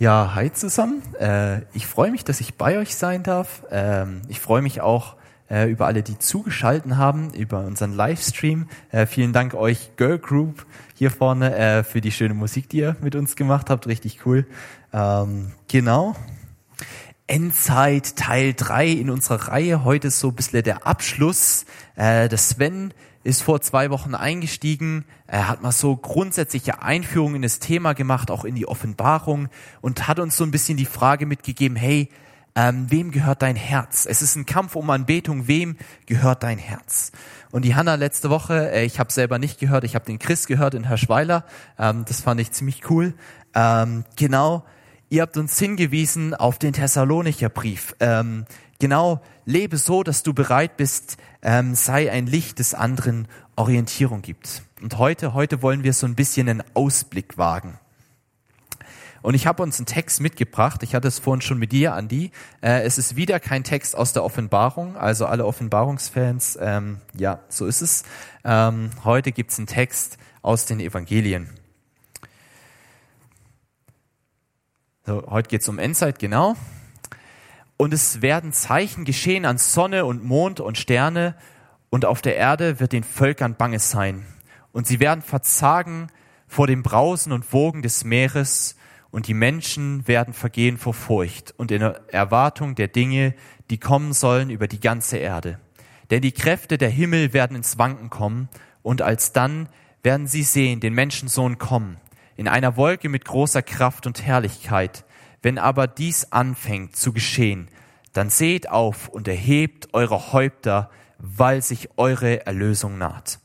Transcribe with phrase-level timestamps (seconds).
[0.00, 1.02] Ja, hi zusammen.
[1.16, 3.64] Äh, ich freue mich, dass ich bei euch sein darf.
[3.70, 5.16] Ähm, ich freue mich auch
[5.50, 8.66] äh, über alle, die zugeschalten haben, über unseren Livestream.
[8.92, 10.64] Äh, vielen Dank euch Girl Group
[10.94, 13.86] hier vorne äh, für die schöne Musik, die ihr mit uns gemacht habt.
[13.88, 14.46] Richtig cool.
[14.90, 16.16] Ähm, genau.
[17.26, 19.84] Endzeit Teil 3 in unserer Reihe.
[19.84, 21.66] Heute ist so ein bisschen der Abschluss.
[21.96, 25.04] Äh, der Sven ist vor zwei Wochen eingestiegen.
[25.26, 29.48] Er hat mal so grundsätzliche Einführungen in das Thema gemacht, auch in die Offenbarung
[29.80, 32.08] und hat uns so ein bisschen die Frage mitgegeben, hey,
[32.56, 34.06] ähm, wem gehört dein Herz?
[34.08, 37.12] Es ist ein Kampf um Anbetung, wem gehört dein Herz?
[37.52, 40.46] Und die Hanna letzte Woche, äh, ich habe selber nicht gehört, ich habe den Chris
[40.46, 41.44] gehört in Herr Schweiler,
[41.78, 43.14] ähm, das fand ich ziemlich cool.
[43.54, 44.64] Ähm, genau,
[45.10, 47.94] ihr habt uns hingewiesen auf den Thessalonicher Brief.
[48.00, 48.46] Ähm,
[48.78, 54.62] genau, lebe so, dass du bereit bist, ähm, sei ein Licht des anderen Orientierung gibt.
[54.80, 57.78] Und heute, heute wollen wir so ein bisschen einen Ausblick wagen.
[59.22, 60.82] Und ich habe uns einen Text mitgebracht.
[60.82, 62.30] Ich hatte es vorhin schon mit dir, Andi.
[62.62, 64.96] Äh, es ist wieder kein Text aus der Offenbarung.
[64.96, 68.04] Also alle Offenbarungsfans, ähm, ja, so ist es.
[68.44, 71.50] Ähm, heute gibt's einen Text aus den Evangelien.
[75.10, 76.54] So, heute geht's um Endzeit, genau.
[77.76, 81.34] Und es werden Zeichen geschehen an Sonne und Mond und Sterne,
[81.88, 84.24] und auf der Erde wird den Völkern bange sein.
[84.70, 86.12] Und sie werden verzagen
[86.46, 88.76] vor dem Brausen und Wogen des Meeres,
[89.10, 93.34] und die Menschen werden vergehen vor Furcht und in Erwartung der Dinge,
[93.68, 95.58] die kommen sollen über die ganze Erde.
[96.12, 98.48] Denn die Kräfte der Himmel werden ins Wanken kommen,
[98.84, 99.68] und alsdann
[100.04, 101.96] werden sie sehen, den Menschensohn kommen,
[102.40, 105.04] in einer Wolke mit großer Kraft und Herrlichkeit.
[105.42, 107.68] Wenn aber dies anfängt zu geschehen,
[108.14, 113.40] dann seht auf und erhebt eure Häupter, weil sich eure Erlösung naht.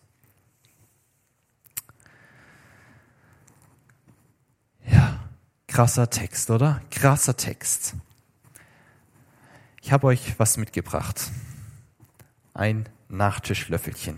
[4.88, 5.20] Ja,
[5.68, 6.80] krasser Text, oder?
[6.90, 7.96] Krasser Text.
[9.82, 11.32] Ich habe euch was mitgebracht.
[12.54, 14.18] Ein Nachtischlöffelchen.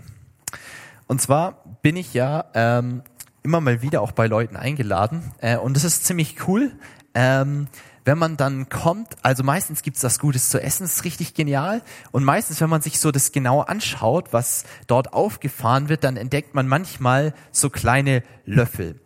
[1.08, 3.02] Und zwar bin ich ja ähm,
[3.48, 6.72] immer mal wieder auch bei Leuten eingeladen äh, und das ist ziemlich cool,
[7.14, 7.66] ähm,
[8.04, 11.82] wenn man dann kommt, also meistens gibt's das Gutes zu essen, ist richtig genial.
[12.10, 16.54] Und meistens, wenn man sich so das genau anschaut, was dort aufgefahren wird, dann entdeckt
[16.54, 18.98] man manchmal so kleine Löffel.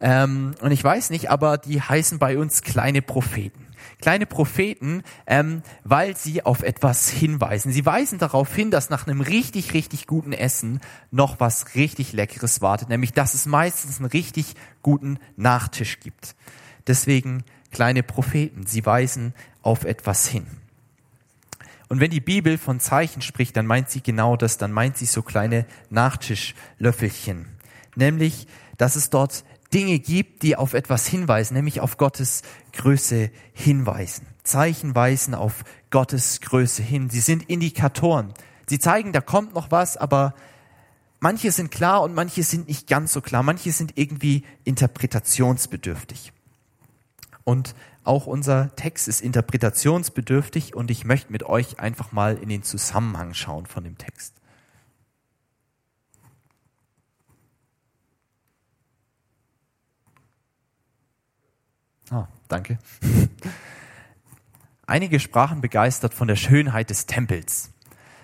[0.00, 3.65] Ähm, und ich weiß nicht, aber die heißen bei uns kleine Propheten.
[4.06, 7.72] Kleine Propheten, ähm, weil sie auf etwas hinweisen.
[7.72, 10.78] Sie weisen darauf hin, dass nach einem richtig, richtig guten Essen
[11.10, 16.36] noch was richtig Leckeres wartet, nämlich dass es meistens einen richtig guten Nachtisch gibt.
[16.86, 18.64] Deswegen kleine Propheten.
[18.64, 20.46] Sie weisen auf etwas hin.
[21.88, 25.06] Und wenn die Bibel von Zeichen spricht, dann meint sie genau das, dann meint sie
[25.06, 27.46] so kleine Nachtischlöffelchen.
[27.96, 28.46] Nämlich,
[28.78, 34.26] dass es dort Dinge gibt, die auf etwas hinweisen, nämlich auf Gottes Größe hinweisen.
[34.44, 37.10] Zeichen weisen auf Gottes Größe hin.
[37.10, 38.32] Sie sind Indikatoren.
[38.68, 40.34] Sie zeigen, da kommt noch was, aber
[41.20, 43.42] manche sind klar und manche sind nicht ganz so klar.
[43.42, 46.32] Manche sind irgendwie interpretationsbedürftig.
[47.44, 52.62] Und auch unser Text ist interpretationsbedürftig und ich möchte mit euch einfach mal in den
[52.62, 54.35] Zusammenhang schauen von dem Text.
[62.10, 62.78] Ah, danke.
[64.86, 67.70] Einige sprachen begeistert von der Schönheit des Tempels,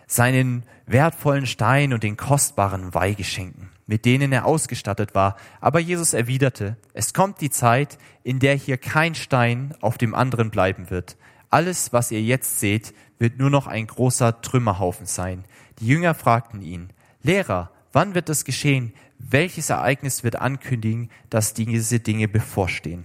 [0.06, 5.37] seinen wertvollen Stein und den kostbaren Weihgeschenken mit denen er ausgestattet war.
[5.60, 10.50] Aber Jesus erwiderte, es kommt die Zeit, in der hier kein Stein auf dem anderen
[10.50, 11.19] bleiben wird.
[11.50, 15.44] Alles, was ihr jetzt seht, wird nur noch ein großer Trümmerhaufen sein.
[15.78, 16.88] Die Jünger fragten ihn,
[17.22, 18.94] Lehrer, wann wird das geschehen?
[19.19, 23.04] Welches Ereignis wird ankündigen, dass diese Dinge bevorstehen?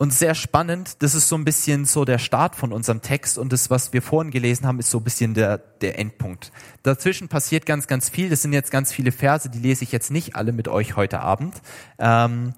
[0.00, 3.52] Und sehr spannend, das ist so ein bisschen so der Start von unserem Text und
[3.52, 6.52] das, was wir vorhin gelesen haben, ist so ein bisschen der, der Endpunkt.
[6.82, 8.30] Dazwischen passiert ganz, ganz viel.
[8.30, 11.20] Das sind jetzt ganz viele Verse, die lese ich jetzt nicht alle mit euch heute
[11.20, 11.54] Abend.
[11.98, 12.54] Ähm,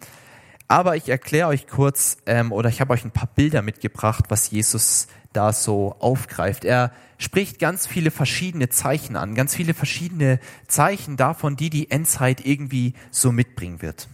[0.68, 4.48] aber ich erkläre euch kurz, ähm, oder ich habe euch ein paar Bilder mitgebracht, was
[4.52, 6.64] Jesus da so aufgreift.
[6.64, 10.38] Er spricht ganz viele verschiedene Zeichen an, ganz viele verschiedene
[10.68, 14.06] Zeichen davon, die die Endzeit irgendwie so mitbringen wird.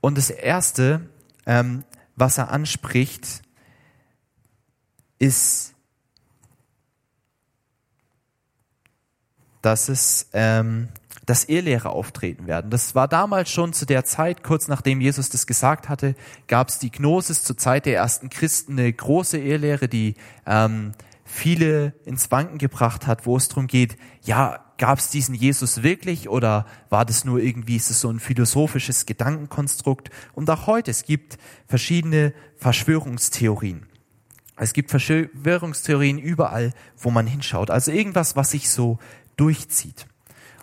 [0.00, 1.08] Und das erste,
[1.46, 1.84] ähm,
[2.16, 3.42] was er anspricht,
[5.18, 5.74] ist,
[9.62, 10.88] dass es ähm,
[11.26, 12.70] dass Irrlehrer auftreten werden.
[12.70, 16.14] Das war damals schon zu der Zeit, kurz nachdem Jesus das gesagt hatte,
[16.48, 20.14] gab es die Gnosis zur Zeit der ersten Christen, eine große Irrlehre, die
[20.46, 20.92] ähm,
[21.34, 26.28] viele ins Wanken gebracht hat, wo es darum geht, ja, gab es diesen Jesus wirklich
[26.28, 30.10] oder war das nur irgendwie, ist es so ein philosophisches Gedankenkonstrukt?
[30.32, 33.86] Und auch heute, es gibt verschiedene Verschwörungstheorien.
[34.56, 37.70] Es gibt Verschwörungstheorien überall, wo man hinschaut.
[37.70, 38.98] Also irgendwas, was sich so
[39.36, 40.06] durchzieht.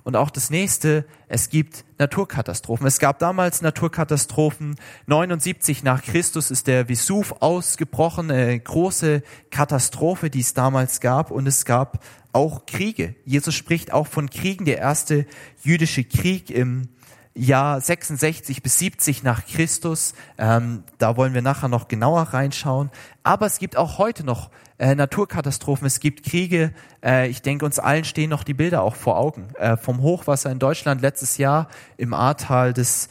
[0.04, 2.88] Und auch das nächste, es gibt Naturkatastrophen.
[2.88, 4.76] Es gab damals Naturkatastrophen.
[5.06, 9.22] 79 nach Christus ist der Vesuv ausgebrochen, eine große
[9.52, 11.30] Katastrophe, die es damals gab.
[11.30, 12.04] Und es gab
[12.34, 13.16] auch Kriege.
[13.26, 14.66] Jesus spricht auch von Kriegen.
[14.66, 15.26] Der erste
[15.62, 16.90] jüdische Krieg im
[17.34, 20.14] Jahr 66 bis 70 nach Christus.
[20.38, 22.92] Ähm, da wollen wir nachher noch genauer reinschauen.
[23.24, 26.74] Aber es gibt auch heute noch äh, Naturkatastrophen, es gibt Kriege.
[27.04, 29.54] Äh, ich denke, uns allen stehen noch die Bilder auch vor Augen.
[29.56, 33.08] Äh, vom Hochwasser in Deutschland letztes Jahr im Ahrtal das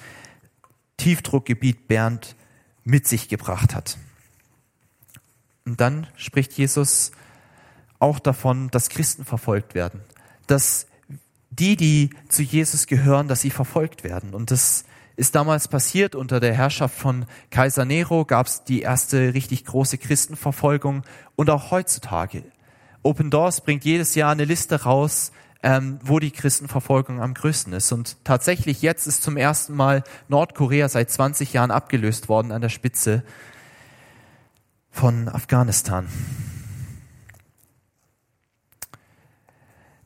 [0.98, 2.36] Tiefdruckgebiet Bernd
[2.84, 3.96] mit sich gebracht hat.
[5.64, 7.12] Und dann spricht Jesus
[7.98, 10.00] auch davon, dass Christen verfolgt werden,
[10.46, 10.86] dass
[11.50, 14.34] die, die zu Jesus gehören, dass sie verfolgt werden.
[14.34, 14.84] Und das
[15.16, 19.98] ist damals passiert unter der Herrschaft von Kaiser Nero, gab es die erste richtig große
[19.98, 21.02] Christenverfolgung
[21.36, 22.44] und auch heutzutage.
[23.02, 25.32] Open Doors bringt jedes Jahr eine Liste raus,
[25.62, 27.92] ähm, wo die Christenverfolgung am größten ist.
[27.92, 32.70] Und tatsächlich jetzt ist zum ersten Mal Nordkorea seit 20 Jahren abgelöst worden an der
[32.70, 33.22] Spitze
[34.90, 36.08] von Afghanistan.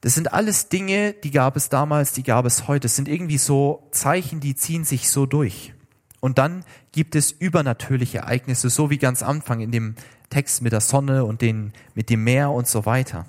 [0.04, 2.80] Das sind alles Dinge, die gab es damals, die gab es heute.
[2.80, 5.72] Das sind irgendwie so Zeichen, die ziehen sich so durch.
[6.20, 6.62] Und dann
[6.92, 9.94] gibt es übernatürliche Ereignisse, so wie ganz Anfang in dem
[10.28, 13.24] Text mit der Sonne und den, mit dem Meer und so weiter.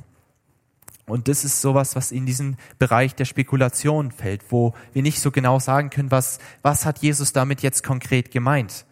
[1.06, 5.32] Und das ist sowas, was in diesen Bereich der Spekulation fällt, wo wir nicht so
[5.32, 8.86] genau sagen können, was, was hat Jesus damit jetzt konkret gemeint.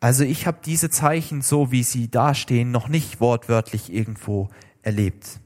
[0.00, 4.48] Also ich habe diese Zeichen, so wie sie dastehen, noch nicht wortwörtlich irgendwo
[4.80, 5.40] erlebt.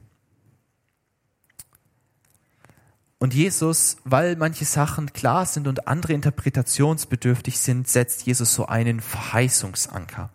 [3.19, 9.01] Und Jesus, weil manche Sachen klar sind und andere interpretationsbedürftig sind, setzt Jesus so einen
[9.01, 10.29] Verheißungsanker.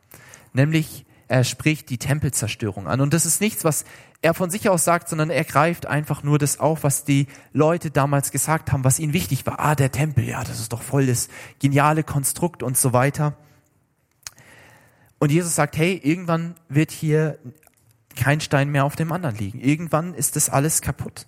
[0.52, 3.00] Nämlich, er spricht die Tempelzerstörung an.
[3.00, 3.86] Und das ist nichts, was
[4.20, 7.90] er von sich aus sagt, sondern er greift einfach nur das auf, was die Leute
[7.90, 9.60] damals gesagt haben, was ihnen wichtig war.
[9.60, 11.28] Ah, der Tempel, ja, das ist doch voll das
[11.60, 13.34] geniale Konstrukt und so weiter.
[15.19, 17.38] Und Jesus sagt, hey, irgendwann wird hier
[18.14, 19.58] kein Stein mehr auf dem anderen liegen.
[19.60, 21.26] Irgendwann ist das alles kaputt.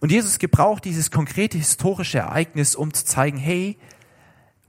[0.00, 3.76] Und Jesus gebraucht dieses konkrete historische Ereignis, um zu zeigen, hey,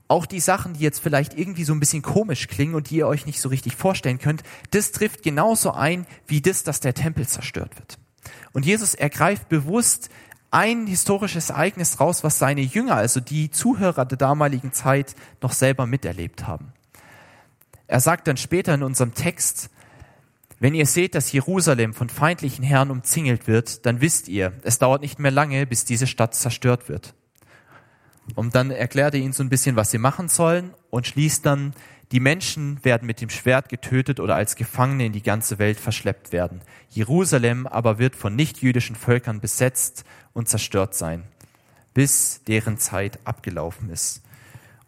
[0.08, 3.06] auch die Sachen, die jetzt vielleicht irgendwie so ein bisschen komisch klingen und die ihr
[3.06, 4.42] euch nicht so richtig vorstellen könnt,
[4.72, 7.98] das trifft genauso ein wie das, dass der Tempel zerstört wird.
[8.52, 10.10] Und Jesus ergreift bewusst
[10.50, 15.86] ein historisches Ereignis raus, was seine Jünger, also die Zuhörer der damaligen Zeit, noch selber
[15.86, 16.72] miterlebt haben.
[17.86, 19.70] Er sagt dann später in unserem Text,
[20.60, 25.00] wenn ihr seht, dass Jerusalem von feindlichen Herren umzingelt wird, dann wisst ihr, es dauert
[25.00, 27.14] nicht mehr lange, bis diese Stadt zerstört wird.
[28.34, 31.72] Und dann erklärt er ihnen so ein bisschen, was sie machen sollen und schließt dann,
[32.12, 36.30] die Menschen werden mit dem Schwert getötet oder als Gefangene in die ganze Welt verschleppt
[36.30, 36.60] werden.
[36.90, 40.04] Jerusalem aber wird von nichtjüdischen Völkern besetzt
[40.34, 41.24] und zerstört sein,
[41.94, 44.22] bis deren Zeit abgelaufen ist.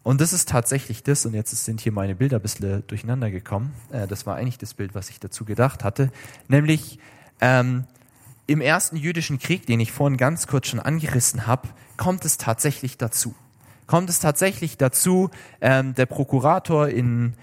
[0.03, 3.73] Und das ist tatsächlich das, und jetzt sind hier meine Bilder ein bisschen durcheinander gekommen.
[3.91, 6.11] Äh, das war eigentlich das Bild, was ich dazu gedacht hatte.
[6.49, 6.99] Nämlich
[7.39, 7.85] ähm,
[8.45, 12.97] im ersten jüdischen Krieg, den ich vorhin ganz kurz schon angerissen habe, kommt es tatsächlich
[12.97, 13.33] dazu.
[13.87, 15.29] Kommt es tatsächlich dazu,
[15.61, 17.33] ähm, der Prokurator in,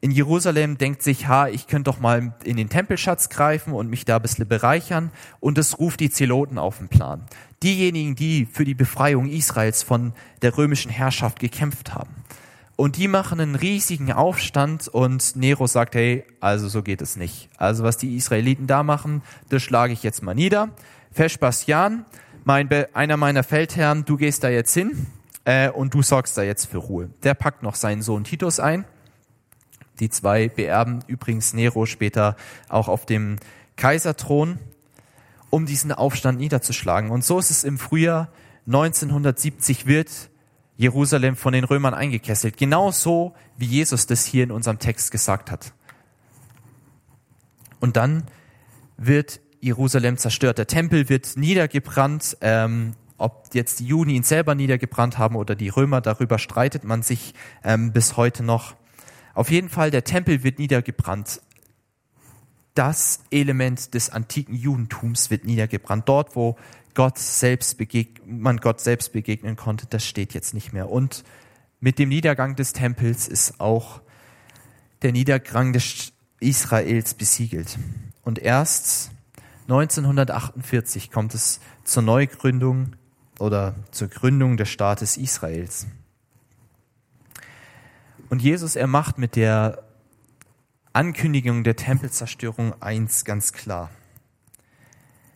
[0.00, 4.04] in Jerusalem denkt sich, ha, ich könnte doch mal in den Tempelschatz greifen und mich
[4.04, 5.12] da ein bisschen bereichern.
[5.38, 7.22] Und es ruft die Zeloten auf den Plan
[7.62, 10.12] diejenigen, die für die Befreiung Israels von
[10.42, 12.14] der römischen Herrschaft gekämpft haben.
[12.76, 17.48] Und die machen einen riesigen Aufstand und Nero sagt, hey, also so geht es nicht.
[17.56, 20.70] Also was die Israeliten da machen, das schlage ich jetzt mal nieder.
[21.10, 22.04] Vespasian,
[22.44, 25.08] mein, einer meiner Feldherren, du gehst da jetzt hin
[25.44, 27.10] äh, und du sorgst da jetzt für Ruhe.
[27.24, 28.84] Der packt noch seinen Sohn Titus ein.
[29.98, 32.36] Die zwei beerben übrigens Nero später
[32.68, 33.38] auch auf dem
[33.74, 34.60] Kaiserthron
[35.50, 37.10] um diesen Aufstand niederzuschlagen.
[37.10, 38.28] Und so ist es im Frühjahr
[38.66, 40.10] 1970 wird
[40.76, 42.56] Jerusalem von den Römern eingekesselt.
[42.56, 45.72] Genauso wie Jesus das hier in unserem Text gesagt hat.
[47.80, 48.24] Und dann
[48.96, 50.58] wird Jerusalem zerstört.
[50.58, 52.36] Der Tempel wird niedergebrannt.
[52.40, 57.02] Ähm, ob jetzt die Juden ihn selber niedergebrannt haben oder die Römer, darüber streitet man
[57.02, 58.76] sich ähm, bis heute noch.
[59.34, 61.40] Auf jeden Fall, der Tempel wird niedergebrannt
[62.78, 66.08] das Element des antiken Judentums wird niedergebrannt.
[66.08, 66.56] Dort, wo
[66.94, 67.76] Gott selbst
[68.24, 70.88] man Gott selbst begegnen konnte, das steht jetzt nicht mehr.
[70.88, 71.24] Und
[71.80, 74.00] mit dem Niedergang des Tempels ist auch
[75.02, 77.76] der Niedergang des Israels besiegelt.
[78.22, 79.10] Und erst
[79.62, 82.94] 1948 kommt es zur Neugründung
[83.40, 85.88] oder zur Gründung des Staates Israels.
[88.30, 89.82] Und Jesus, er macht mit der
[90.98, 93.88] Ankündigung der Tempelzerstörung eins ganz klar.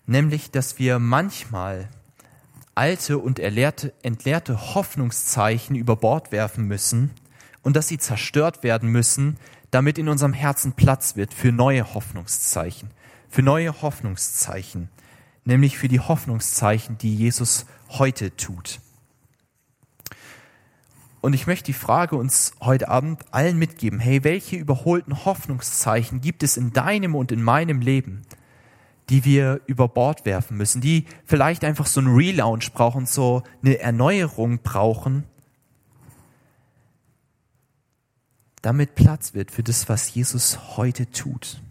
[0.07, 1.89] Nämlich, dass wir manchmal
[2.75, 7.13] alte und erlehrte, entleerte Hoffnungszeichen über Bord werfen müssen
[7.63, 9.37] und dass sie zerstört werden müssen,
[9.71, 12.91] damit in unserem Herzen Platz wird für neue Hoffnungszeichen,
[13.29, 14.89] für neue Hoffnungszeichen,
[15.45, 18.81] nämlich für die Hoffnungszeichen, die Jesus heute tut.
[21.23, 26.43] Und ich möchte die Frage uns heute Abend allen mitgeben, hey, welche überholten Hoffnungszeichen gibt
[26.43, 28.23] es in deinem und in meinem Leben,
[29.09, 33.79] die wir über Bord werfen müssen, die vielleicht einfach so einen Relaunch brauchen, so eine
[33.79, 35.23] Erneuerung brauchen,
[38.61, 41.63] damit Platz wird für das, was Jesus heute tut.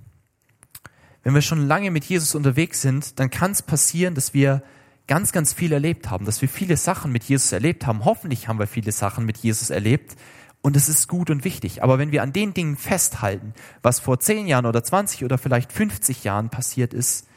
[1.24, 4.63] Wenn wir schon lange mit Jesus unterwegs sind, dann kann es passieren, dass wir
[5.12, 8.06] ganz, ganz viel erlebt haben, dass wir viele Sachen mit Jesus erlebt haben.
[8.06, 10.15] Hoffentlich haben wir viele Sachen mit Jesus erlebt.
[10.62, 11.84] Und es ist gut und wichtig.
[11.84, 15.74] Aber wenn wir an den Dingen festhalten, was vor zehn Jahren oder 20 oder vielleicht
[15.74, 17.27] 50 Jahren passiert ist,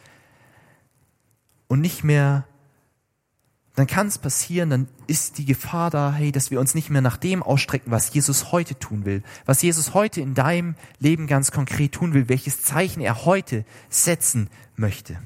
[1.67, 2.47] und nicht mehr
[3.75, 7.01] dann kann es passieren, dann ist die Gefahr da, hey, dass wir uns nicht mehr
[7.01, 11.51] nach dem ausstrecken, was Jesus heute tun will, was Jesus heute in deinem Leben ganz
[11.51, 15.19] konkret tun will, welches Zeichen er heute setzen möchte.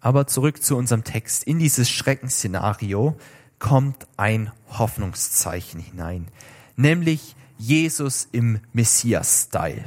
[0.00, 1.44] Aber zurück zu unserem Text.
[1.44, 3.16] In dieses Schreckensszenario
[3.58, 6.28] kommt ein Hoffnungszeichen hinein,
[6.76, 9.84] nämlich Jesus im Messias-Style.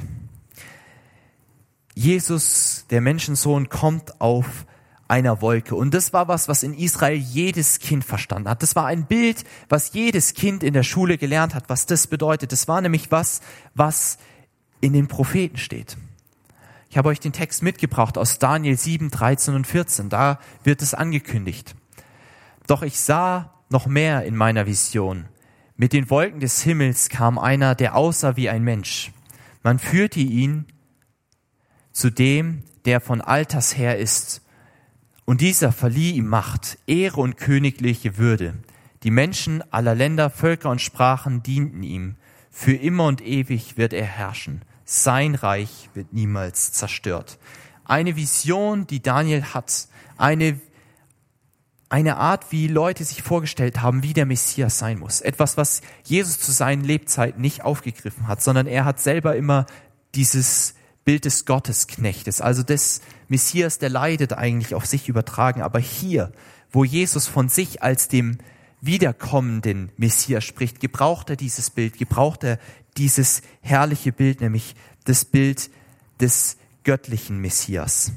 [1.94, 4.66] Jesus, der Menschensohn, kommt auf
[5.08, 5.74] einer Wolke.
[5.74, 8.62] Und das war was, was in Israel jedes Kind verstanden hat.
[8.62, 12.52] Das war ein Bild, was jedes Kind in der Schule gelernt hat, was das bedeutet.
[12.52, 13.42] Das war nämlich was,
[13.74, 14.16] was
[14.80, 15.98] in den Propheten steht.
[16.92, 20.10] Ich habe euch den Text mitgebracht aus Daniel 7, 13 und 14.
[20.10, 21.74] Da wird es angekündigt.
[22.66, 25.24] Doch ich sah noch mehr in meiner Vision.
[25.78, 29.10] Mit den Wolken des Himmels kam einer, der aussah wie ein Mensch.
[29.62, 30.66] Man führte ihn
[31.92, 34.42] zu dem, der von Alters her ist
[35.24, 38.52] und dieser verlieh ihm Macht, Ehre und königliche Würde.
[39.02, 42.16] Die Menschen aller Länder, Völker und Sprachen dienten ihm.
[42.50, 44.60] Für immer und ewig wird er herrschen.
[44.84, 47.38] Sein Reich wird niemals zerstört.
[47.84, 50.60] Eine Vision, die Daniel hat, eine,
[51.88, 55.20] eine Art, wie Leute sich vorgestellt haben, wie der Messias sein muss.
[55.20, 59.66] Etwas, was Jesus zu seinen Lebzeiten nicht aufgegriffen hat, sondern er hat selber immer
[60.14, 60.74] dieses
[61.04, 65.62] Bild des Gottesknechtes, also des Messias, der leidet eigentlich auf sich übertragen.
[65.62, 66.32] Aber hier,
[66.70, 68.38] wo Jesus von sich als dem
[68.80, 72.58] wiederkommenden Messias spricht, gebraucht er dieses Bild, gebraucht er
[72.96, 75.70] dieses herrliche Bild, nämlich das Bild
[76.20, 78.12] des göttlichen Messias.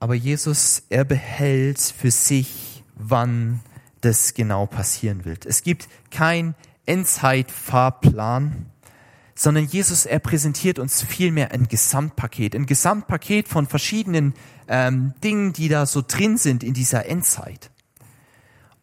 [0.00, 3.60] Aber Jesus, er behält für sich, wann
[4.02, 5.46] das genau passieren wird.
[5.46, 6.54] Es gibt kein
[6.84, 8.66] Endzeitfahrplan,
[9.34, 14.34] sondern Jesus, er präsentiert uns vielmehr ein Gesamtpaket, ein Gesamtpaket von verschiedenen
[14.68, 17.70] ähm, Dingen, die da so drin sind in dieser Endzeit.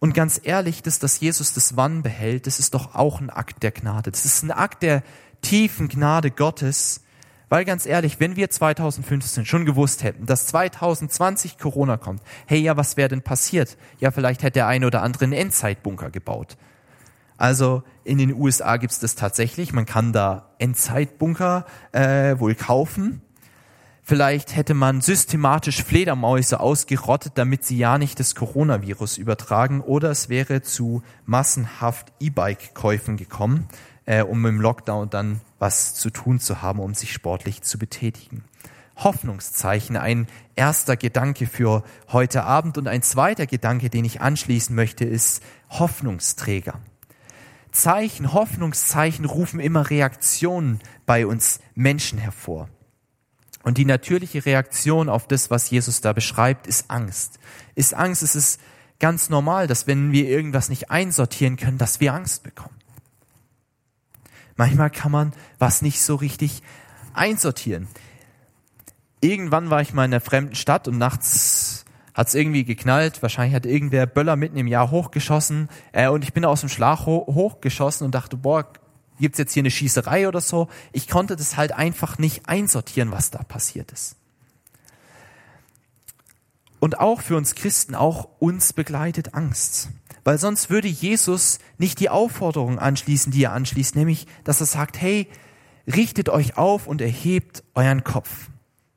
[0.01, 3.61] Und ganz ehrlich, das, dass Jesus das Wann behält, das ist doch auch ein Akt
[3.61, 4.09] der Gnade.
[4.09, 5.03] Das ist ein Akt der
[5.41, 7.03] tiefen Gnade Gottes,
[7.49, 12.77] weil ganz ehrlich, wenn wir 2015 schon gewusst hätten, dass 2020 Corona kommt, hey, ja,
[12.77, 13.77] was wäre denn passiert?
[13.99, 16.57] Ja, vielleicht hätte der eine oder andere einen Endzeitbunker gebaut.
[17.37, 19.71] Also in den USA gibt es das tatsächlich.
[19.71, 23.21] Man kann da Endzeitbunker äh, wohl kaufen.
[24.11, 29.79] Vielleicht hätte man systematisch Fledermäuse ausgerottet, damit sie ja nicht das Coronavirus übertragen.
[29.79, 33.69] Oder es wäre zu massenhaft E-Bike-Käufen gekommen,
[34.03, 38.43] äh, um im Lockdown dann was zu tun zu haben, um sich sportlich zu betätigen.
[38.97, 40.27] Hoffnungszeichen, ein
[40.57, 46.81] erster Gedanke für heute Abend und ein zweiter Gedanke, den ich anschließen möchte, ist Hoffnungsträger.
[47.71, 52.67] Zeichen, Hoffnungszeichen rufen immer Reaktionen bei uns Menschen hervor.
[53.63, 57.39] Und die natürliche Reaktion auf das, was Jesus da beschreibt, ist Angst.
[57.75, 58.61] Ist Angst, es ist
[58.99, 62.75] ganz normal, dass wenn wir irgendwas nicht einsortieren können, dass wir Angst bekommen.
[64.55, 66.61] Manchmal kann man was nicht so richtig
[67.13, 67.87] einsortieren.
[69.19, 73.21] Irgendwann war ich mal in einer fremden Stadt und nachts hat es irgendwie geknallt.
[73.21, 75.69] Wahrscheinlich hat irgendwer Böller mitten im Jahr hochgeschossen.
[75.91, 78.67] Äh, und ich bin aus dem Schlag ho hochgeschossen und dachte, boah,
[79.21, 80.67] gibt's jetzt hier eine Schießerei oder so?
[80.91, 84.17] Ich konnte das halt einfach nicht einsortieren, was da passiert ist.
[86.79, 89.89] Und auch für uns Christen, auch uns begleitet Angst.
[90.23, 95.01] weil sonst würde Jesus nicht die Aufforderung anschließen, die er anschließt, nämlich, dass er sagt,
[95.01, 95.27] hey,
[95.87, 98.29] richtet euch auf und erhebt euren Kopf.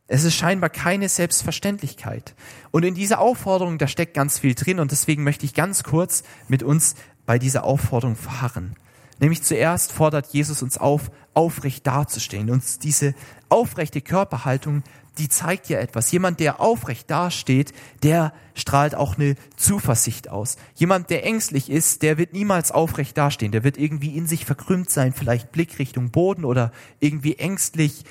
[0.06, 2.34] Es ist scheinbar keine Selbstverständlichkeit.
[2.70, 6.24] Und in dieser Aufforderung, da steckt ganz viel drin und deswegen möchte ich ganz kurz
[6.46, 8.76] mit uns bei dieser Aufforderung verharren.
[9.20, 12.50] Nämlich zuerst fordert Jesus uns auf, aufrecht dazustehen.
[12.50, 13.14] Uns diese
[13.48, 14.82] aufrechte Körperhaltung,
[15.18, 16.10] die zeigt ja etwas.
[16.10, 20.56] Jemand, der aufrecht dasteht, der strahlt auch eine Zuversicht aus.
[20.74, 23.52] Jemand, der ängstlich ist, der wird niemals aufrecht dastehen.
[23.52, 28.04] Der wird irgendwie in sich verkrümmt sein, vielleicht Blick Richtung Boden oder irgendwie ängstlich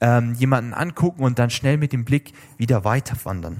[0.00, 3.58] ähm, jemanden angucken und dann schnell mit dem Blick wieder weiterwandern.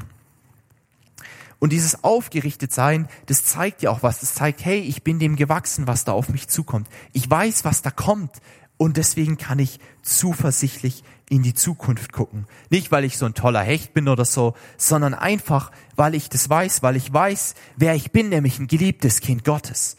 [1.62, 4.18] Und dieses aufgerichtet sein, das zeigt ja auch was.
[4.18, 6.88] Das zeigt, hey, ich bin dem gewachsen, was da auf mich zukommt.
[7.12, 8.32] Ich weiß, was da kommt.
[8.78, 12.48] Und deswegen kann ich zuversichtlich in die Zukunft gucken.
[12.68, 16.50] Nicht, weil ich so ein toller Hecht bin oder so, sondern einfach, weil ich das
[16.50, 19.96] weiß, weil ich weiß, wer ich bin, nämlich ein geliebtes Kind Gottes.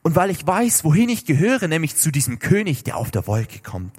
[0.00, 3.58] Und weil ich weiß, wohin ich gehöre, nämlich zu diesem König, der auf der Wolke
[3.58, 3.92] kommt.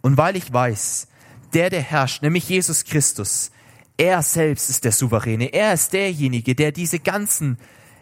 [0.00, 1.08] Und weil ich weiß,
[1.52, 3.50] der, der herrscht, nämlich Jesus Christus,
[3.96, 5.52] er selbst ist der Souveräne.
[5.52, 7.58] Er ist derjenige, der diese ganzen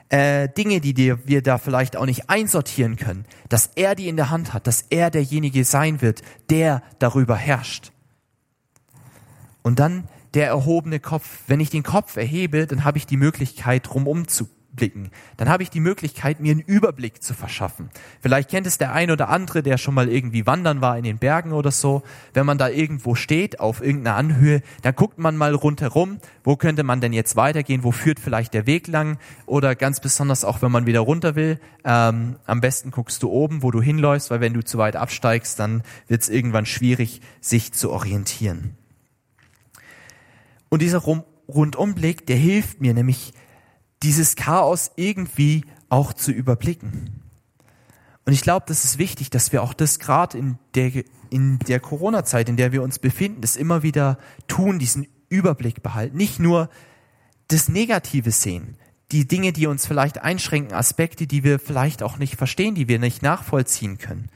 [0.09, 4.17] äh, Dinge, die dir, wir da vielleicht auch nicht einsortieren können, dass er die in
[4.17, 7.93] der Hand hat, dass er derjenige sein wird, der darüber herrscht.
[9.63, 11.43] Und dann der erhobene Kopf.
[11.47, 15.11] Wenn ich den Kopf erhebe, dann habe ich die Möglichkeit, drumum zu blicken.
[15.37, 17.91] Dann habe ich die Möglichkeit, mir einen Überblick zu verschaffen.
[18.21, 21.19] Vielleicht kennt es der ein oder andere, der schon mal irgendwie wandern war in den
[21.19, 22.03] Bergen oder so.
[22.33, 26.83] Wenn man da irgendwo steht, auf irgendeiner Anhöhe, dann guckt man mal rundherum, wo könnte
[26.83, 30.73] man denn jetzt weitergehen, wo führt vielleicht der Weg lang oder ganz besonders auch, wenn
[30.73, 34.55] man wieder runter will, ähm, am besten guckst du oben, wo du hinläufst, weil wenn
[34.55, 38.77] du zu weit absteigst, dann wird es irgendwann schwierig, sich zu orientieren.
[40.69, 41.05] Und dieser
[41.47, 43.33] Rundumblick, der hilft mir nämlich,
[44.05, 47.23] dieses Chaos irgendwie auch zu überblicken.
[48.27, 51.81] Und ich glaube, das ist wichtig, dass wir auch das gerade in der, in der
[51.81, 56.17] Corona-Zeit, in der wir uns befinden, das immer wieder tun, diesen Überblick behalten.
[56.17, 56.71] Nicht nur
[57.49, 58.77] das Negative sehen,
[59.13, 62.99] die Dinge, die uns vielleicht einschränken, Aspekte, die wir vielleicht auch nicht verstehen, die wir
[62.99, 64.31] nicht nachvollziehen können,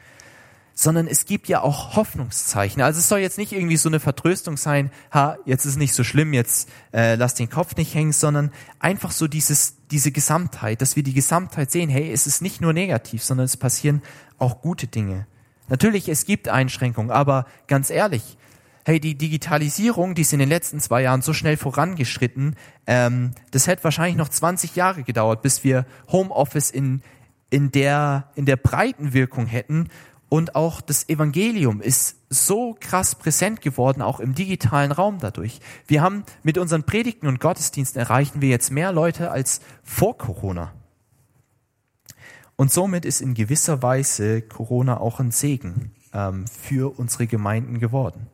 [0.81, 2.81] sondern es gibt ja auch Hoffnungszeichen.
[2.83, 6.05] Also es soll jetzt nicht irgendwie so eine Vertröstung sein, ha, jetzt ist nicht so
[6.05, 10.95] schlimm, jetzt äh, lass den Kopf nicht hängen, sondern einfach so dieses, diese Gesamtheit, dass
[10.95, 14.03] wir die Gesamtheit sehen, hey, es ist nicht nur negativ, sondern es passieren
[14.39, 15.27] auch gute Dinge.
[15.67, 18.39] Natürlich, es gibt Einschränkungen, aber ganz ehrlich,
[18.85, 22.55] hey, die Digitalisierung, die ist in den letzten zwei Jahren so schnell vorangeschritten,
[22.87, 27.03] ähm, das hätte wahrscheinlich noch 20 Jahre gedauert, bis wir Homeoffice in,
[27.51, 29.89] in der, in der breiten Wirkung hätten
[30.29, 35.61] und auch das Evangelium ist so krass präsent geworden, auch im digitalen Raum dadurch.
[35.87, 40.73] Wir haben mit unseren Predigten und Gottesdiensten erreichen wir jetzt mehr Leute als vor Corona.
[42.57, 48.27] Und somit ist in gewisser Weise Corona auch ein Segen ähm, für unsere Gemeinden geworden.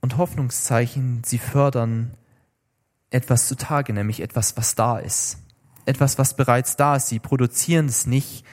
[0.00, 2.12] Und Hoffnungszeichen, sie fördern
[3.10, 5.38] etwas zutage, nämlich etwas, was da ist
[5.88, 7.08] etwas, was bereits da ist.
[7.08, 8.44] Sie produzieren es nicht,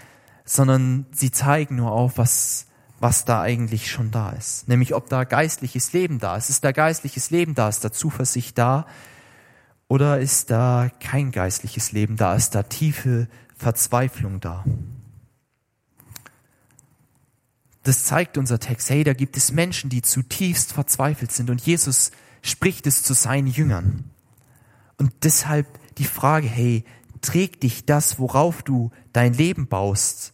[0.45, 2.67] sondern sie zeigen nur auf, was,
[3.00, 4.67] was da eigentlich schon da ist.
[4.67, 6.50] Nämlich, ob da geistliches Leben da ist.
[6.50, 7.69] Ist da geistliches Leben da?
[7.69, 8.88] Ist da Zuversicht da?
[9.88, 12.36] Oder ist da kein geistliches Leben da?
[12.36, 14.63] Ist da tiefe Verzweiflung da?
[17.84, 18.89] Das zeigt unser Text.
[18.89, 23.48] Hey, da gibt es Menschen, die zutiefst verzweifelt sind und Jesus spricht es zu seinen
[23.48, 24.06] Jüngern.
[24.98, 25.67] Und deshalb
[25.98, 26.84] die Frage, hey,
[27.25, 30.33] trägt dich das, worauf du dein Leben baust,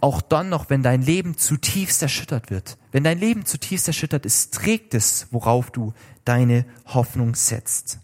[0.00, 2.78] auch dann noch, wenn dein Leben zutiefst erschüttert wird.
[2.90, 5.92] Wenn dein Leben zutiefst erschüttert ist, trägt es, worauf du
[6.24, 7.98] deine Hoffnung setzt.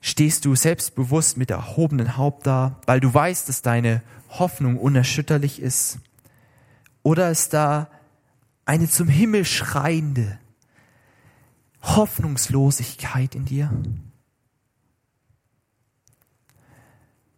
[0.00, 5.98] Stehst du selbstbewusst mit erhobenen Haupt da, weil du weißt, dass deine Hoffnung unerschütterlich ist?
[7.02, 7.88] Oder ist da
[8.66, 10.38] eine zum Himmel schreiende
[11.82, 13.70] Hoffnungslosigkeit in dir?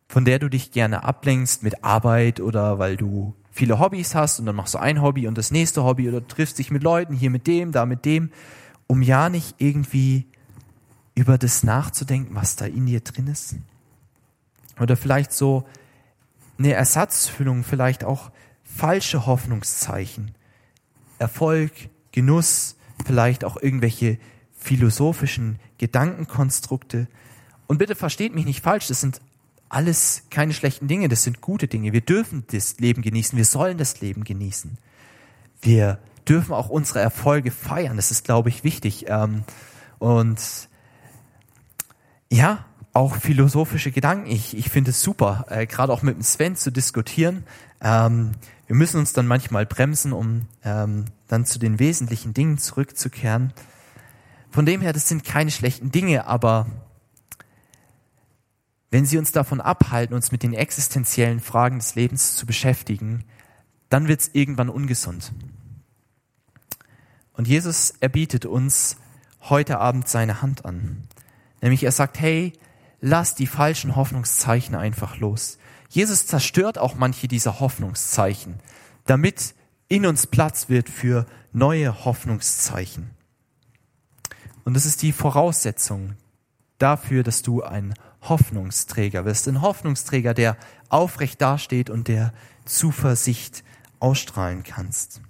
[0.09, 4.47] Von der du dich gerne ablenkst mit Arbeit oder weil du viele Hobbys hast und
[4.47, 7.31] dann machst du ein Hobby und das nächste Hobby oder triffst dich mit Leuten, hier
[7.31, 8.31] mit dem, da mit dem,
[8.87, 10.27] um ja nicht irgendwie
[11.15, 13.57] über das nachzudenken, was da in dir drin ist.
[14.79, 15.67] Oder vielleicht so
[16.59, 18.31] eine Ersatzfüllung, vielleicht auch
[18.63, 20.33] falsche Hoffnungszeichen.
[21.19, 21.73] Erfolg,
[22.13, 24.19] Genuss, vielleicht auch irgendwelche
[24.53, 27.09] philosophischen Gedankenkonstrukte.
[27.67, 29.21] Und bitte versteht mich nicht falsch, das sind
[29.69, 31.93] alles keine schlechten Dinge, das sind gute Dinge.
[31.93, 34.79] Wir dürfen das Leben genießen, wir sollen das Leben genießen.
[35.61, 35.99] Wir
[36.29, 39.07] dürfen auch unsere Erfolge feiern, das ist, glaube ich, wichtig.
[39.09, 39.45] Ähm,
[39.99, 40.69] und
[42.31, 44.31] ja, auch philosophische Gedanken.
[44.31, 47.45] Ich, ich finde es super, äh, gerade auch mit dem Sven zu diskutieren.
[47.83, 48.33] Ähm,
[48.67, 53.53] wir müssen uns dann manchmal bremsen, um ähm, dann zu den wesentlichen Dingen zurückzukehren.
[54.51, 56.67] Von dem her, das sind keine schlechten Dinge, aber
[58.97, 63.25] wenn sie uns davon abhalten, uns mit den existenziellen Fragen des Lebens zu beschäftigen,
[63.91, 65.35] dann wird es irgendwann ungesund.
[67.35, 68.97] Und Jesus erbietet uns
[69.43, 71.09] heute Abend seine Hand an.
[71.61, 72.55] Nämlich er sagt, hey,
[73.03, 75.59] lass die falschen Hoffnungszeichen einfach los.
[75.91, 78.61] Jesus zerstört auch manche dieser Hoffnungszeichen,
[79.05, 79.55] damit
[79.89, 83.11] in uns Platz wird für neue Hoffnungszeichen.
[84.65, 86.15] Und das ist die Voraussetzung
[86.79, 87.93] dafür, dass du ein
[88.29, 89.49] Hoffnungsträger wirst.
[89.49, 90.57] Ein Hoffnungsträger, der
[90.89, 92.33] aufrecht dasteht und der
[92.65, 93.65] Zuversicht
[94.01, 95.21] ausstrahlen kannst.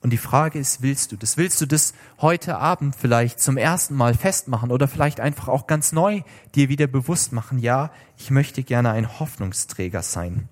[0.00, 1.38] Und die Frage ist, willst du das?
[1.38, 5.92] Willst du das heute Abend vielleicht zum ersten Mal festmachen oder vielleicht einfach auch ganz
[5.92, 6.20] neu
[6.54, 7.58] dir wieder bewusst machen?
[7.58, 10.50] Ja, ich möchte gerne ein Hoffnungsträger sein.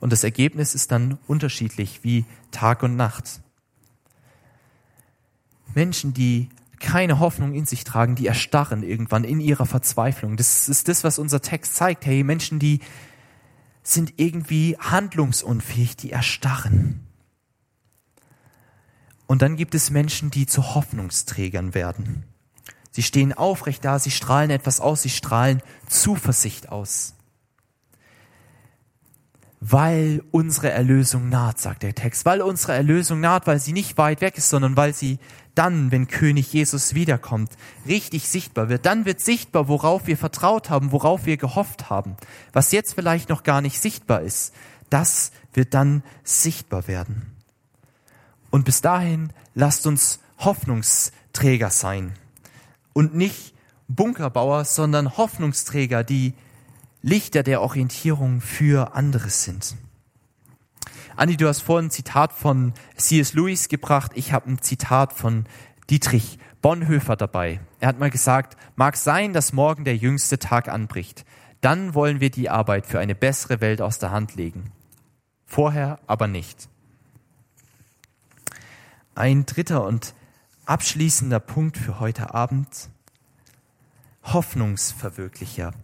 [0.00, 3.42] Und das Ergebnis ist dann unterschiedlich wie Tag und Nacht.
[5.74, 6.48] Menschen, die
[6.80, 10.36] keine Hoffnung in sich tragen, die erstarren irgendwann in ihrer Verzweiflung.
[10.36, 12.06] Das ist das, was unser Text zeigt.
[12.06, 12.80] Hey, Menschen, die
[13.82, 17.06] sind irgendwie handlungsunfähig, die erstarren.
[19.26, 22.24] Und dann gibt es Menschen, die zu Hoffnungsträgern werden.
[22.90, 27.14] Sie stehen aufrecht da, sie strahlen etwas aus, sie strahlen Zuversicht aus.
[29.60, 32.26] Weil unsere Erlösung naht, sagt der Text.
[32.26, 35.18] Weil unsere Erlösung naht, weil sie nicht weit weg ist, sondern weil sie
[35.54, 37.52] dann, wenn König Jesus wiederkommt,
[37.86, 38.86] richtig sichtbar wird.
[38.86, 42.16] Dann wird sichtbar, worauf wir vertraut haben, worauf wir gehofft haben.
[42.52, 44.52] Was jetzt vielleicht noch gar nicht sichtbar ist,
[44.90, 47.34] das wird dann sichtbar werden.
[48.50, 52.12] Und bis dahin lasst uns Hoffnungsträger sein.
[52.92, 53.54] Und nicht
[53.88, 56.34] Bunkerbauer, sondern Hoffnungsträger, die
[57.02, 59.76] Lichter der Orientierung für andere sind.
[61.16, 63.34] Andi, du hast vorhin ein Zitat von C.S.
[63.34, 64.10] Lewis gebracht.
[64.14, 65.46] Ich habe ein Zitat von
[65.88, 67.60] Dietrich Bonhoeffer dabei.
[67.78, 71.24] Er hat mal gesagt, mag sein, dass morgen der jüngste Tag anbricht.
[71.60, 74.72] Dann wollen wir die Arbeit für eine bessere Welt aus der Hand legen.
[75.46, 76.68] Vorher aber nicht.
[79.14, 80.14] Ein dritter und
[80.66, 82.88] abschließender Punkt für heute Abend.
[84.24, 85.74] Hoffnungsverwirklicher.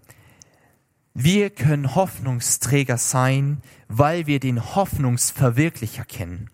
[1.14, 6.50] Wir können Hoffnungsträger sein, weil wir den Hoffnungsverwirklicher kennen.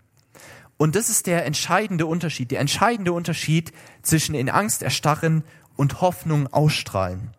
[0.78, 5.44] Und das ist der entscheidende Unterschied, der entscheidende Unterschied zwischen in Angst erstarren
[5.76, 7.30] und Hoffnung ausstrahlen.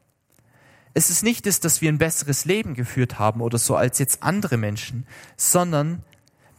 [0.93, 4.23] Es ist nicht das, dass wir ein besseres Leben geführt haben oder so als jetzt
[4.23, 6.03] andere Menschen, sondern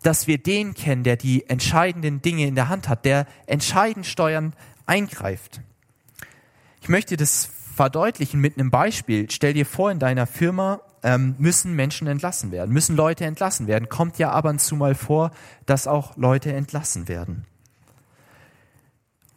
[0.03, 4.55] dass wir den kennen, der die entscheidenden Dinge in der Hand hat, der entscheidend steuern
[4.87, 5.61] eingreift.
[6.81, 9.31] Ich möchte das verdeutlichen mit einem Beispiel.
[9.31, 13.89] Stell dir vor, in deiner Firma ähm, müssen Menschen entlassen werden, müssen Leute entlassen werden.
[13.89, 15.31] Kommt ja ab und zu mal vor,
[15.65, 17.45] dass auch Leute entlassen werden.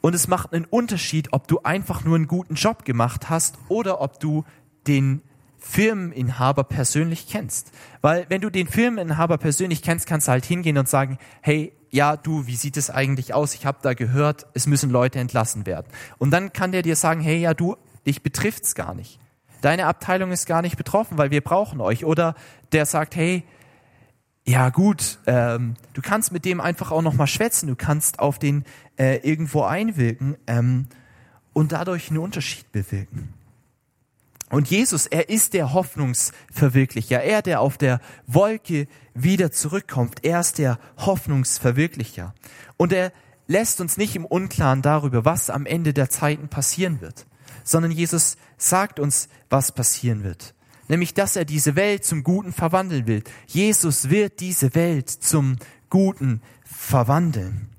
[0.01, 4.01] Und es macht einen Unterschied, ob du einfach nur einen guten Job gemacht hast oder
[4.01, 4.43] ob du
[4.87, 5.21] den
[5.59, 7.71] Firmeninhaber persönlich kennst.
[8.01, 12.17] Weil wenn du den Firmeninhaber persönlich kennst, kannst du halt hingehen und sagen, hey, ja,
[12.17, 13.53] du, wie sieht es eigentlich aus?
[13.53, 15.85] Ich habe da gehört, es müssen Leute entlassen werden.
[16.17, 19.19] Und dann kann der dir sagen, hey, ja, du, dich betrifft's gar nicht.
[19.61, 22.03] Deine Abteilung ist gar nicht betroffen, weil wir brauchen euch.
[22.03, 22.35] Oder
[22.71, 23.43] der sagt, hey,
[24.45, 28.39] ja gut, ähm, du kannst mit dem einfach auch noch mal schwätzen, du kannst auf
[28.39, 28.65] den
[28.97, 30.87] äh, irgendwo einwirken ähm,
[31.53, 33.33] und dadurch einen Unterschied bewirken.
[34.49, 37.21] Und Jesus, er ist der Hoffnungsverwirklicher.
[37.21, 40.25] Er, der auf der Wolke wieder zurückkommt.
[40.25, 42.33] Er ist der Hoffnungsverwirklicher.
[42.75, 43.13] Und er
[43.47, 47.27] lässt uns nicht im Unklaren darüber, was am Ende der Zeiten passieren wird,
[47.63, 50.53] sondern Jesus sagt uns, was passieren wird.
[50.87, 53.23] Nämlich, dass er diese Welt zum Guten verwandeln will.
[53.47, 55.57] Jesus wird diese Welt zum
[55.89, 57.69] Guten verwandeln.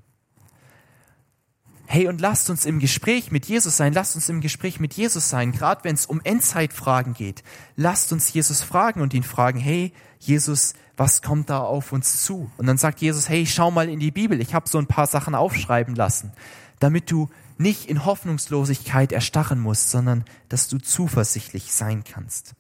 [1.87, 5.29] Hey, und lasst uns im Gespräch mit Jesus sein, lasst uns im Gespräch mit Jesus
[5.29, 7.43] sein, gerade wenn es um Endzeitfragen geht.
[7.77, 12.51] Lasst uns Jesus fragen und ihn fragen, hey, Jesus, was kommt da auf uns zu?
[12.57, 15.07] Und dann sagt Jesus, hey, schau mal in die Bibel, ich habe so ein paar
[15.07, 16.33] Sachen aufschreiben lassen,
[16.79, 22.55] damit du nicht in Hoffnungslosigkeit erstarren musst, sondern dass du zuversichtlich sein kannst.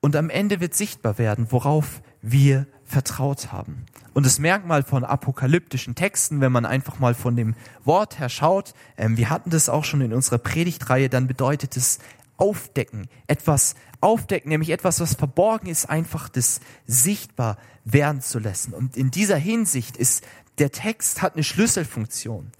[0.00, 3.86] Und am Ende wird sichtbar werden, worauf wir vertraut haben.
[4.14, 7.54] Und das Merkmal von apokalyptischen Texten, wenn man einfach mal von dem
[7.84, 11.98] Wort her schaut, ähm, wir hatten das auch schon in unserer Predigtreihe, dann bedeutet es
[12.36, 18.72] aufdecken, etwas aufdecken, nämlich etwas, was verborgen ist, einfach das sichtbar werden zu lassen.
[18.72, 20.24] Und in dieser Hinsicht ist
[20.58, 22.52] der Text hat eine Schlüsselfunktion.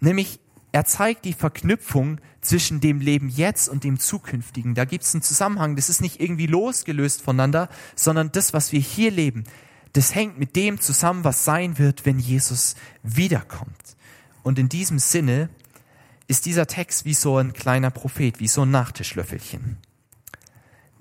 [0.00, 0.40] Nämlich
[0.72, 4.74] er zeigt die Verknüpfung zwischen dem Leben jetzt und dem zukünftigen.
[4.74, 5.76] Da gibt es einen Zusammenhang.
[5.76, 9.44] Das ist nicht irgendwie losgelöst voneinander, sondern das, was wir hier leben,
[9.92, 13.96] das hängt mit dem zusammen, was sein wird, wenn Jesus wiederkommt.
[14.42, 15.50] Und in diesem Sinne
[16.26, 19.76] ist dieser Text wie so ein kleiner Prophet, wie so ein Nachtischlöffelchen.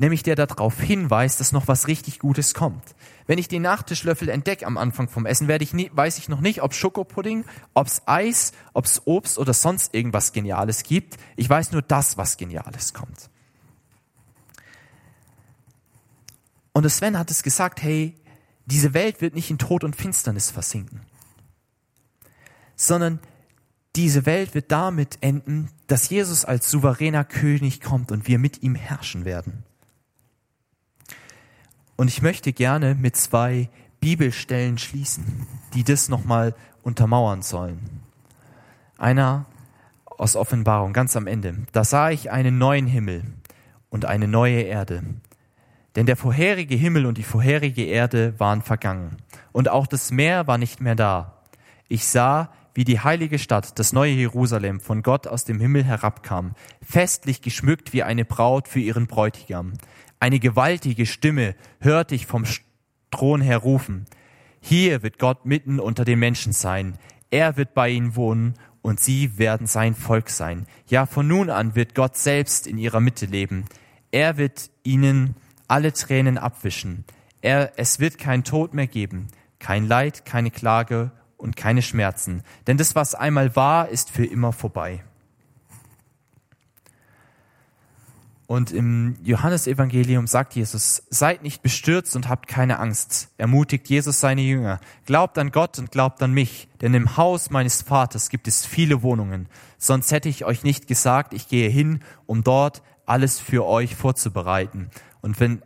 [0.01, 2.83] Nämlich der darauf hinweist, dass noch was richtig Gutes kommt.
[3.27, 6.41] Wenn ich den Nachtischlöffel entdecke am Anfang vom Essen, werde ich nie, weiß ich noch
[6.41, 11.17] nicht, ob Schokopudding, ob es Eis, ob es Obst oder sonst irgendwas Geniales gibt.
[11.35, 13.29] Ich weiß nur das, was Geniales kommt.
[16.73, 18.15] Und Sven hat es gesagt, hey,
[18.65, 21.01] diese Welt wird nicht in Tod und Finsternis versinken,
[22.75, 23.19] sondern
[23.95, 28.73] diese Welt wird damit enden, dass Jesus als souveräner König kommt und wir mit ihm
[28.73, 29.63] herrschen werden.
[32.01, 38.01] Und ich möchte gerne mit zwei Bibelstellen schließen, die das nochmal untermauern sollen.
[38.97, 39.45] Einer
[40.05, 41.57] aus Offenbarung, ganz am Ende.
[41.73, 43.21] Da sah ich einen neuen Himmel
[43.91, 45.03] und eine neue Erde.
[45.95, 49.17] Denn der vorherige Himmel und die vorherige Erde waren vergangen.
[49.51, 51.43] Und auch das Meer war nicht mehr da.
[51.87, 56.55] Ich sah, wie die heilige Stadt, das neue Jerusalem, von Gott aus dem Himmel herabkam,
[56.81, 59.73] festlich geschmückt wie eine Braut für ihren Bräutigam.
[60.21, 62.45] Eine gewaltige Stimme hörte ich vom
[63.09, 64.05] Thron her rufen.
[64.59, 66.99] Hier wird Gott mitten unter den Menschen sein.
[67.31, 68.53] Er wird bei ihnen wohnen
[68.83, 70.67] und sie werden sein Volk sein.
[70.87, 73.65] Ja, von nun an wird Gott selbst in ihrer Mitte leben.
[74.11, 75.33] Er wird ihnen
[75.67, 77.03] alle Tränen abwischen.
[77.41, 79.25] Er, es wird kein Tod mehr geben,
[79.57, 82.43] kein Leid, keine Klage und keine Schmerzen.
[82.67, 85.03] Denn das, was einmal war, ist für immer vorbei.
[88.51, 93.29] Und im Johannesevangelium sagt Jesus, seid nicht bestürzt und habt keine Angst.
[93.37, 94.81] Ermutigt Jesus seine Jünger.
[95.05, 99.03] Glaubt an Gott und glaubt an mich, denn im Haus meines Vaters gibt es viele
[99.03, 99.47] Wohnungen.
[99.77, 104.89] Sonst hätte ich euch nicht gesagt, ich gehe hin, um dort alles für euch vorzubereiten.
[105.21, 105.61] Und wenn,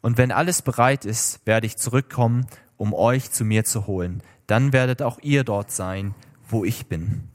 [0.00, 2.46] und wenn alles bereit ist, werde ich zurückkommen,
[2.78, 4.22] um euch zu mir zu holen.
[4.46, 6.14] Dann werdet auch ihr dort sein,
[6.48, 7.28] wo ich bin.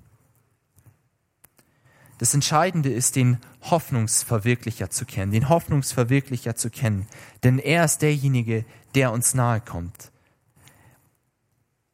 [2.22, 7.08] Das Entscheidende ist, den Hoffnungsverwirklicher zu kennen, den Hoffnungsverwirklicher zu kennen,
[7.42, 10.12] denn er ist derjenige, der uns nahe kommt.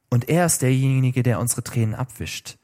[0.10, 2.58] Und er ist derjenige, der unsere Tränen abwischt.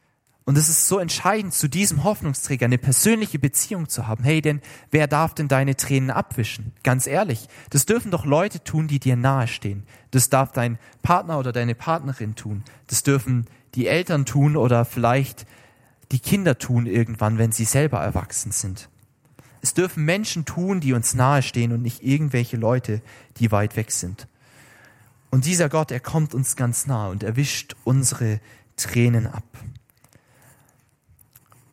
[0.43, 4.25] Und es ist so entscheidend, zu diesem Hoffnungsträger eine persönliche Beziehung zu haben.
[4.25, 4.59] Hey, denn
[4.91, 6.73] wer darf denn deine Tränen abwischen?
[6.83, 9.87] Ganz ehrlich, das dürfen doch Leute tun, die dir nahestehen.
[10.11, 12.65] Das darf dein Partner oder deine Partnerin tun.
[12.87, 15.45] Das dürfen die Eltern tun oder vielleicht
[16.11, 18.89] die Kinder tun irgendwann, wenn sie selber erwachsen sind.
[19.61, 23.01] Es dürfen Menschen tun, die uns nahestehen und nicht irgendwelche Leute,
[23.37, 24.27] die weit weg sind.
[25.31, 28.39] Und dieser Gott, er kommt uns ganz nah und erwischt unsere
[28.75, 29.43] Tränen ab.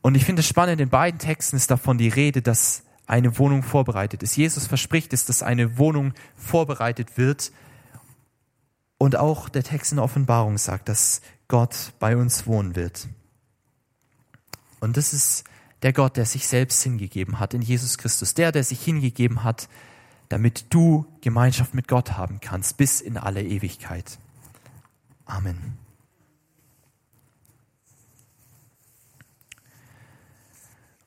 [0.03, 3.63] Und ich finde es spannend, in beiden Texten ist davon die Rede, dass eine Wohnung
[3.63, 4.37] vorbereitet ist.
[4.37, 7.53] Jesus verspricht es, dass eine Wohnung vorbereitet wird.
[8.99, 13.09] Und auch der Text in der Offenbarung sagt, dass Gott bei uns wohnen wird.
[14.81, 15.45] Und das ist
[15.83, 18.35] der Gott, der sich selbst hingegeben hat in Jesus Christus.
[18.35, 19.69] Der, der sich hingegeben hat,
[20.29, 24.19] damit du Gemeinschaft mit Gott haben kannst bis in alle Ewigkeit.
[25.27, 25.79] Amen.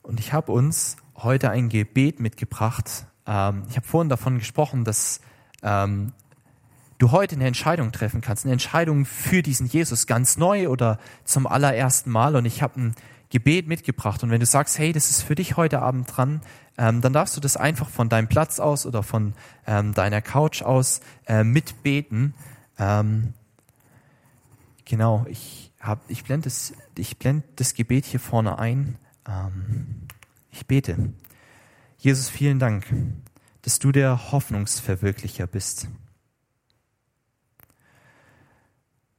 [0.02, 3.06] Und ich habe uns heute ein Gebet mitgebracht.
[3.26, 5.20] Ähm, ich habe vorhin davon gesprochen, dass
[5.62, 6.12] ähm,
[6.98, 11.46] du heute eine Entscheidung treffen kannst, eine Entscheidung für diesen Jesus ganz neu oder zum
[11.46, 12.36] allerersten Mal.
[12.36, 12.94] Und ich habe ein
[13.30, 14.22] Gebet mitgebracht.
[14.22, 16.40] Und wenn du sagst, hey, das ist für dich heute Abend dran,
[16.76, 19.34] ähm, dann darfst du das einfach von deinem Platz aus oder von
[19.66, 22.34] ähm, deiner Couch aus äh, mitbeten.
[22.78, 23.34] Ähm,
[24.84, 28.98] genau, ich, hab, ich blende das, ich blend das Gebet hier vorne ein.
[29.28, 30.08] Ähm,
[30.50, 31.12] ich bete.
[31.98, 32.86] Jesus, vielen Dank,
[33.62, 35.88] dass du der Hoffnungsverwirklicher bist.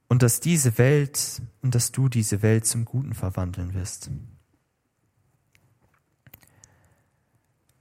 [0.08, 4.10] Und dass diese Welt und dass du diese Welt zum Guten verwandeln wirst.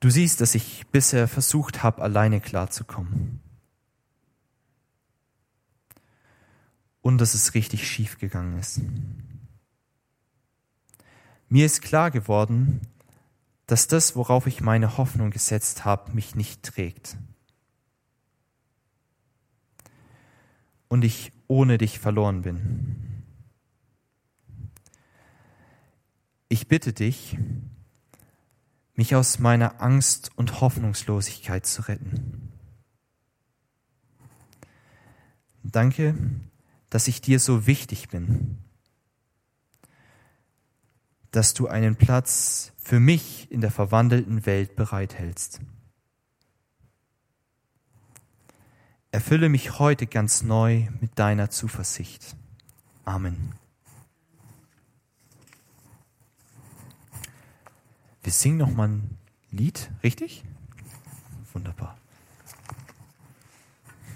[0.00, 3.40] Du siehst, dass ich bisher versucht habe, alleine klarzukommen.
[7.02, 8.80] Und dass es richtig schief gegangen ist.
[11.48, 12.80] Mir ist klar geworden,
[13.66, 17.16] dass das, worauf ich meine Hoffnung gesetzt habe, mich nicht trägt.
[20.88, 23.24] Und ich ohne dich verloren bin.
[26.48, 27.36] Ich bitte dich,
[28.94, 32.52] mich aus meiner Angst und Hoffnungslosigkeit zu retten.
[35.62, 36.14] Danke,
[36.90, 38.58] dass ich dir so wichtig bin
[41.34, 45.60] dass du einen Platz für mich in der verwandelten Welt bereithältst.
[49.14, 52.34] Erfülle mich heute ganz neu mit deiner Zuversicht.
[53.04, 53.54] Amen.
[58.24, 59.16] Wir singen noch mal ein
[59.52, 60.42] Lied, richtig?
[61.52, 61.96] Wunderbar.